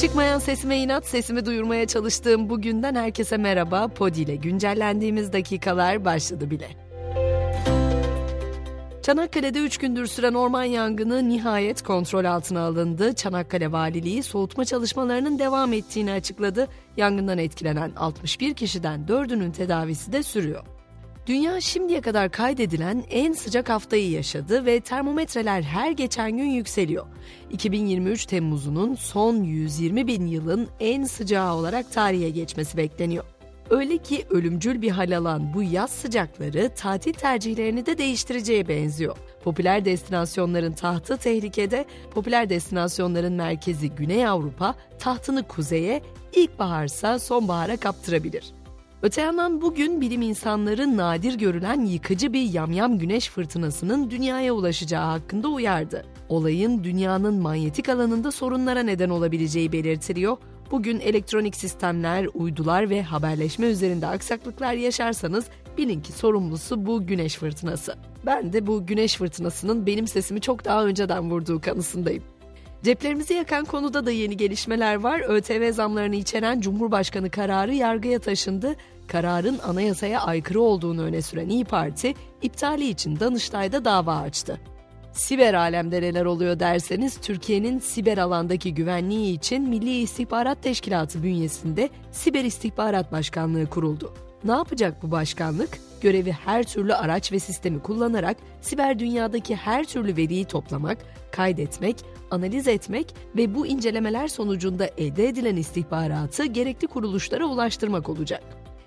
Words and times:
Çıkmayan 0.00 0.38
sesime 0.38 0.78
inat, 0.78 1.06
sesimi 1.06 1.46
duyurmaya 1.46 1.86
çalıştığım 1.86 2.48
bugünden 2.48 2.94
herkese 2.94 3.36
merhaba. 3.36 3.88
Podi 3.88 4.20
ile 4.20 4.36
güncellendiğimiz 4.36 5.32
dakikalar 5.32 6.04
başladı 6.04 6.50
bile. 6.50 6.68
Çanakkale'de 9.02 9.58
3 9.58 9.78
gündür 9.78 10.06
süren 10.06 10.34
orman 10.34 10.64
yangını 10.64 11.28
nihayet 11.28 11.82
kontrol 11.82 12.24
altına 12.24 12.60
alındı. 12.60 13.14
Çanakkale 13.14 13.72
Valiliği 13.72 14.22
soğutma 14.22 14.64
çalışmalarının 14.64 15.38
devam 15.38 15.72
ettiğini 15.72 16.12
açıkladı. 16.12 16.68
Yangından 16.96 17.38
etkilenen 17.38 17.92
61 17.96 18.54
kişiden 18.54 19.06
4'ünün 19.08 19.52
tedavisi 19.52 20.12
de 20.12 20.22
sürüyor. 20.22 20.79
Dünya 21.26 21.60
şimdiye 21.60 22.00
kadar 22.00 22.30
kaydedilen 22.30 23.04
en 23.10 23.32
sıcak 23.32 23.68
haftayı 23.68 24.10
yaşadı 24.10 24.66
ve 24.66 24.80
termometreler 24.80 25.62
her 25.62 25.90
geçen 25.90 26.36
gün 26.36 26.46
yükseliyor. 26.46 27.06
2023 27.50 28.26
Temmuz'unun 28.26 28.94
son 28.94 29.36
120 29.44 30.06
bin 30.06 30.26
yılın 30.26 30.68
en 30.80 31.04
sıcağı 31.04 31.54
olarak 31.54 31.92
tarihe 31.92 32.30
geçmesi 32.30 32.76
bekleniyor. 32.76 33.24
Öyle 33.70 33.98
ki 33.98 34.24
ölümcül 34.30 34.82
bir 34.82 34.90
hal 34.90 35.16
alan 35.16 35.54
bu 35.54 35.62
yaz 35.62 35.90
sıcakları 35.90 36.74
tatil 36.74 37.12
tercihlerini 37.12 37.86
de 37.86 37.98
değiştireceğe 37.98 38.68
benziyor. 38.68 39.16
Popüler 39.44 39.84
destinasyonların 39.84 40.72
tahtı 40.72 41.16
tehlikede, 41.16 41.84
popüler 42.10 42.50
destinasyonların 42.50 43.32
merkezi 43.32 43.90
Güney 43.90 44.26
Avrupa 44.26 44.74
tahtını 44.98 45.48
kuzeye, 45.48 46.02
ilkbaharsa 46.34 47.18
sonbahara 47.18 47.76
kaptırabilir. 47.76 48.59
Öte 49.02 49.20
yandan 49.20 49.60
bugün 49.60 50.00
bilim 50.00 50.22
insanları 50.22 50.96
nadir 50.96 51.34
görülen 51.34 51.84
yıkıcı 51.84 52.32
bir 52.32 52.52
yamyam 52.52 52.98
güneş 52.98 53.28
fırtınasının 53.28 54.10
dünyaya 54.10 54.52
ulaşacağı 54.52 55.04
hakkında 55.04 55.48
uyardı. 55.48 56.06
Olayın 56.28 56.84
dünyanın 56.84 57.34
manyetik 57.34 57.88
alanında 57.88 58.30
sorunlara 58.30 58.82
neden 58.82 59.10
olabileceği 59.10 59.72
belirtiliyor. 59.72 60.36
Bugün 60.70 61.00
elektronik 61.00 61.56
sistemler, 61.56 62.26
uydular 62.34 62.90
ve 62.90 63.02
haberleşme 63.02 63.66
üzerinde 63.66 64.06
aksaklıklar 64.06 64.74
yaşarsanız 64.74 65.46
bilin 65.78 66.00
ki 66.00 66.12
sorumlusu 66.12 66.86
bu 66.86 67.06
güneş 67.06 67.36
fırtınası. 67.36 67.94
Ben 68.26 68.52
de 68.52 68.66
bu 68.66 68.86
güneş 68.86 69.16
fırtınasının 69.16 69.86
benim 69.86 70.06
sesimi 70.06 70.40
çok 70.40 70.64
daha 70.64 70.84
önceden 70.84 71.30
vurduğu 71.30 71.60
kanısındayım. 71.60 72.22
Ceplerimizi 72.82 73.34
yakan 73.34 73.64
konuda 73.64 74.06
da 74.06 74.10
yeni 74.10 74.36
gelişmeler 74.36 74.94
var. 74.94 75.22
ÖTV 75.28 75.72
zamlarını 75.72 76.16
içeren 76.16 76.60
Cumhurbaşkanı 76.60 77.30
kararı 77.30 77.74
yargıya 77.74 78.18
taşındı. 78.18 78.76
Kararın 79.08 79.58
anayasaya 79.58 80.20
aykırı 80.20 80.60
olduğunu 80.60 81.02
öne 81.02 81.22
süren 81.22 81.48
İyi 81.48 81.64
Parti, 81.64 82.14
iptali 82.42 82.88
için 82.88 83.20
Danıştay'da 83.20 83.84
dava 83.84 84.16
açtı. 84.16 84.60
Siber 85.12 85.54
alemde 85.54 86.02
neler 86.02 86.24
oluyor 86.24 86.60
derseniz 86.60 87.16
Türkiye'nin 87.16 87.78
siber 87.78 88.18
alandaki 88.18 88.74
güvenliği 88.74 89.36
için 89.36 89.68
Milli 89.68 90.00
İstihbarat 90.00 90.62
Teşkilatı 90.62 91.22
bünyesinde 91.22 91.90
Siber 92.12 92.44
İstihbarat 92.44 93.12
Başkanlığı 93.12 93.66
kuruldu. 93.66 94.14
Ne 94.44 94.52
yapacak 94.52 95.02
bu 95.02 95.10
başkanlık? 95.10 95.89
Görevi 96.00 96.32
her 96.32 96.62
türlü 96.62 96.94
araç 96.94 97.32
ve 97.32 97.38
sistemi 97.38 97.82
kullanarak 97.82 98.36
siber 98.60 98.98
dünyadaki 98.98 99.56
her 99.56 99.84
türlü 99.84 100.16
veriyi 100.16 100.44
toplamak, 100.44 100.98
kaydetmek, 101.32 101.96
analiz 102.30 102.68
etmek 102.68 103.14
ve 103.36 103.54
bu 103.54 103.66
incelemeler 103.66 104.28
sonucunda 104.28 104.86
elde 104.98 105.28
edilen 105.28 105.56
istihbaratı 105.56 106.44
gerekli 106.44 106.86
kuruluşlara 106.86 107.46
ulaştırmak 107.46 108.08
olacak. 108.08 108.42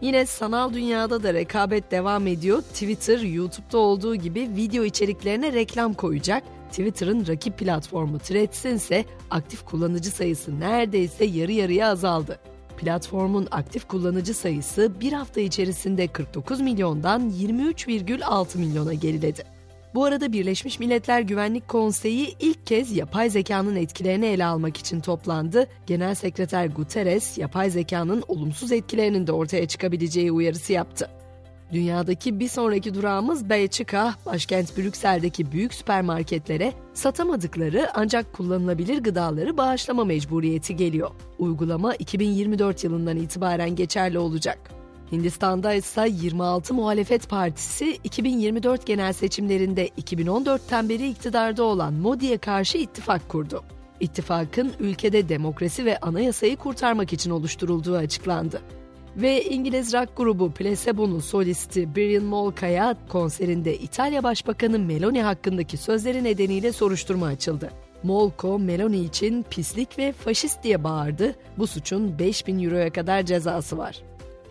Yine 0.00 0.26
sanal 0.26 0.72
dünyada 0.72 1.22
da 1.22 1.34
rekabet 1.34 1.90
devam 1.90 2.26
ediyor. 2.26 2.62
Twitter, 2.62 3.18
YouTube'da 3.18 3.78
olduğu 3.78 4.14
gibi 4.14 4.40
video 4.56 4.84
içeriklerine 4.84 5.52
reklam 5.52 5.94
koyacak. 5.94 6.42
Twitter'ın 6.70 7.26
rakip 7.26 7.58
platformu 7.58 8.18
Threads'in 8.18 8.74
ise 8.74 9.04
aktif 9.30 9.64
kullanıcı 9.64 10.10
sayısı 10.10 10.60
neredeyse 10.60 11.24
yarı 11.24 11.52
yarıya 11.52 11.88
azaldı. 11.88 12.40
Platformun 12.76 13.48
aktif 13.50 13.88
kullanıcı 13.88 14.34
sayısı 14.34 15.00
bir 15.00 15.12
hafta 15.12 15.40
içerisinde 15.40 16.06
49 16.06 16.60
milyondan 16.60 17.30
23,6 17.30 18.58
milyona 18.58 18.94
geriledi. 18.94 19.44
Bu 19.94 20.04
arada 20.04 20.32
Birleşmiş 20.32 20.78
Milletler 20.78 21.20
Güvenlik 21.20 21.68
Konseyi 21.68 22.36
ilk 22.40 22.66
kez 22.66 22.96
yapay 22.96 23.30
zekanın 23.30 23.76
etkilerini 23.76 24.26
ele 24.26 24.44
almak 24.44 24.76
için 24.76 25.00
toplandı. 25.00 25.66
Genel 25.86 26.14
Sekreter 26.14 26.66
Guterres, 26.66 27.38
yapay 27.38 27.70
zekanın 27.70 28.24
olumsuz 28.28 28.72
etkilerinin 28.72 29.26
de 29.26 29.32
ortaya 29.32 29.68
çıkabileceği 29.68 30.32
uyarısı 30.32 30.72
yaptı. 30.72 31.10
Dünyadaki 31.72 32.40
bir 32.40 32.48
sonraki 32.48 32.94
durağımız 32.94 33.50
Belçika, 33.50 34.14
başkent 34.26 34.78
Brüksel'deki 34.78 35.52
büyük 35.52 35.74
süpermarketlere 35.74 36.72
satamadıkları 36.94 37.88
ancak 37.94 38.32
kullanılabilir 38.32 38.98
gıdaları 38.98 39.56
bağışlama 39.56 40.04
mecburiyeti 40.04 40.76
geliyor. 40.76 41.10
Uygulama 41.38 41.94
2024 41.94 42.84
yılından 42.84 43.16
itibaren 43.16 43.76
geçerli 43.76 44.18
olacak. 44.18 44.58
Hindistan'da 45.12 45.74
ise 45.74 46.08
26 46.10 46.74
muhalefet 46.74 47.28
partisi 47.28 47.98
2024 48.04 48.86
genel 48.86 49.12
seçimlerinde 49.12 49.88
2014'ten 49.88 50.88
beri 50.88 51.08
iktidarda 51.08 51.62
olan 51.62 51.94
Modi'ye 51.94 52.38
karşı 52.38 52.78
ittifak 52.78 53.28
kurdu. 53.28 53.64
İttifakın 54.00 54.72
ülkede 54.80 55.28
demokrasi 55.28 55.84
ve 55.84 55.98
anayasayı 55.98 56.56
kurtarmak 56.56 57.12
için 57.12 57.30
oluşturulduğu 57.30 57.96
açıklandı. 57.96 58.60
Ve 59.16 59.44
İngiliz 59.44 59.94
rock 59.94 60.16
grubu 60.16 60.50
Placebo'nun 60.50 61.20
solisti 61.20 61.96
Brian 61.96 62.24
Molka'ya 62.24 62.96
konserinde 63.08 63.78
İtalya 63.78 64.22
Başbakanı 64.22 64.78
Meloni 64.78 65.22
hakkındaki 65.22 65.76
sözleri 65.76 66.24
nedeniyle 66.24 66.72
soruşturma 66.72 67.26
açıldı. 67.26 67.70
Molko, 68.02 68.58
Meloni 68.58 68.98
için 68.98 69.44
pislik 69.50 69.98
ve 69.98 70.12
faşist 70.12 70.62
diye 70.62 70.84
bağırdı. 70.84 71.34
Bu 71.58 71.66
suçun 71.66 72.18
5000 72.18 72.64
euroya 72.64 72.90
kadar 72.92 73.22
cezası 73.22 73.78
var. 73.78 74.02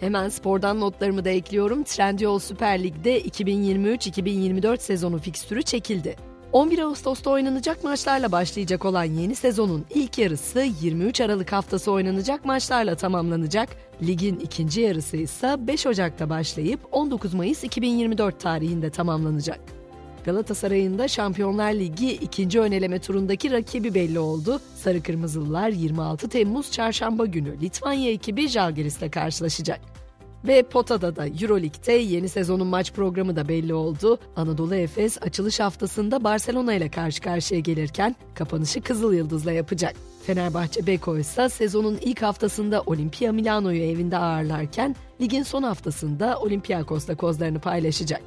Hemen 0.00 0.28
spordan 0.28 0.80
notlarımı 0.80 1.24
da 1.24 1.30
ekliyorum. 1.30 1.82
Trendyol 1.82 2.38
Süper 2.38 2.82
Lig'de 2.82 3.22
2023-2024 3.22 4.78
sezonu 4.78 5.18
fikstürü 5.18 5.62
çekildi. 5.62 6.31
11 6.52 6.78
Ağustos'ta 6.78 7.30
oynanacak 7.30 7.84
maçlarla 7.84 8.32
başlayacak 8.32 8.84
olan 8.84 9.04
yeni 9.04 9.34
sezonun 9.34 9.84
ilk 9.94 10.18
yarısı 10.18 10.60
23 10.80 11.20
Aralık 11.20 11.52
haftası 11.52 11.92
oynanacak 11.92 12.44
maçlarla 12.44 12.94
tamamlanacak. 12.94 13.68
Ligin 14.02 14.40
ikinci 14.40 14.80
yarısı 14.80 15.16
ise 15.16 15.56
5 15.58 15.86
Ocak'ta 15.86 16.30
başlayıp 16.30 16.80
19 16.92 17.34
Mayıs 17.34 17.64
2024 17.64 18.40
tarihinde 18.40 18.90
tamamlanacak. 18.90 19.60
Galatasaray'ın 20.24 20.98
da 20.98 21.08
Şampiyonlar 21.08 21.72
Ligi 21.72 22.12
ikinci 22.12 22.60
öneleme 22.60 22.98
turundaki 22.98 23.50
rakibi 23.50 23.94
belli 23.94 24.18
oldu. 24.18 24.60
Sarı 24.74 25.02
Kırmızılılar 25.02 25.68
26 25.68 26.28
Temmuz 26.28 26.72
çarşamba 26.72 27.26
günü 27.26 27.60
Litvanya 27.60 28.10
ekibi 28.10 28.48
Žalgiris'le 28.48 29.10
karşılaşacak. 29.10 29.91
Ve 30.44 30.62
Pota'da 30.62 31.16
da 31.16 31.26
Euroleague'de 31.26 31.92
yeni 31.92 32.28
sezonun 32.28 32.66
maç 32.66 32.92
programı 32.92 33.36
da 33.36 33.48
belli 33.48 33.74
oldu. 33.74 34.18
Anadolu 34.36 34.74
Efes 34.74 35.22
açılış 35.22 35.60
haftasında 35.60 36.24
Barcelona 36.24 36.74
ile 36.74 36.90
karşı 36.90 37.20
karşıya 37.20 37.60
gelirken 37.60 38.16
kapanışı 38.34 38.80
Kızıl 38.80 39.12
Yıldız'la 39.12 39.52
yapacak. 39.52 39.94
Fenerbahçe 40.22 40.86
Beko 40.86 41.18
ise 41.18 41.48
sezonun 41.48 41.98
ilk 42.02 42.22
haftasında 42.22 42.82
Olimpia 42.86 43.32
Milano'yu 43.32 43.82
evinde 43.82 44.18
ağırlarken 44.18 44.96
ligin 45.20 45.42
son 45.42 45.62
haftasında 45.62 46.38
Olympiakos'ta 46.40 47.14
kozlarını 47.16 47.60
paylaşacak. 47.60 48.22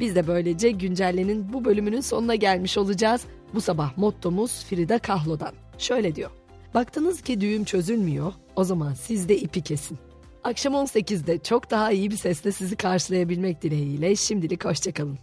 Biz 0.00 0.16
de 0.16 0.26
böylece 0.26 0.70
güncellenin 0.70 1.52
bu 1.52 1.64
bölümünün 1.64 2.00
sonuna 2.00 2.34
gelmiş 2.34 2.78
olacağız. 2.78 3.22
Bu 3.54 3.60
sabah 3.60 3.98
mottomuz 3.98 4.64
Frida 4.64 4.98
Kahlo'dan. 4.98 5.52
Şöyle 5.78 6.14
diyor. 6.14 6.30
Baktınız 6.74 7.22
ki 7.22 7.40
düğüm 7.40 7.64
çözülmüyor, 7.64 8.32
o 8.56 8.64
zaman 8.64 8.94
siz 8.94 9.28
de 9.28 9.38
ipi 9.38 9.62
kesin. 9.62 9.98
Akşam 10.44 10.74
18'de 10.74 11.38
çok 11.38 11.70
daha 11.70 11.92
iyi 11.92 12.10
bir 12.10 12.16
sesle 12.16 12.52
sizi 12.52 12.76
karşılayabilmek 12.76 13.62
dileğiyle 13.62 14.16
şimdilik 14.16 14.64
hoşçakalın. 14.64 15.18